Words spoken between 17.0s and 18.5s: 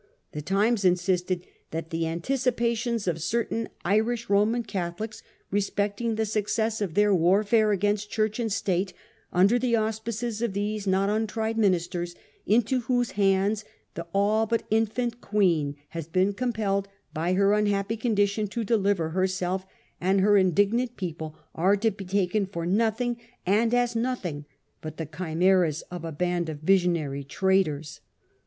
by her unhappy condition